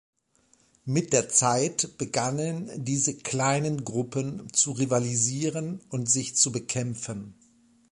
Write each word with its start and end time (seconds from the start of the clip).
Mit 0.83 1.13
der 1.13 1.29
Zeit 1.29 1.99
begannen 1.99 2.71
diese 2.83 3.17
kleinen 3.19 3.85
Gruppen 3.85 4.51
zu 4.51 4.71
rivalisieren 4.71 5.79
und 5.91 6.09
sich 6.09 6.35
zu 6.35 6.51
bekämpfen. 6.51 7.35